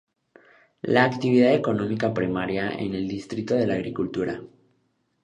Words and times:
La 0.81 1.03
actividad 1.03 1.53
económica 1.53 2.11
primaria 2.11 2.71
en 2.71 2.95
el 2.95 3.07
distrito 3.07 3.55
es 3.55 3.67
la 3.67 3.75
agricultura. 3.75 4.41